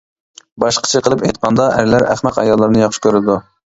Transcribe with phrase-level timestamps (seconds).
[0.61, 3.37] باشقىچە قىلىپ ئېيتقاندا ئەرلەر ئەخمەق ئاياللارنى ياخشى كۆرىدۇ.